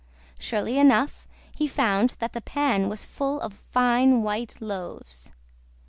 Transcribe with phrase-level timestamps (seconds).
[0.39, 5.31] Surely enough, he found that the pan was full of fine white loaves.